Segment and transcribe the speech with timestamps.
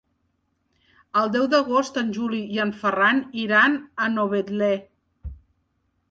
[1.19, 4.71] El deu d'agost en Juli i en Ferran iran a Novetlè.